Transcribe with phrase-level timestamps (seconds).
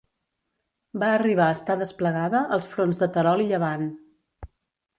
[1.03, 3.87] Va arribar a estar desplegada als fronts de Terol i Llevant.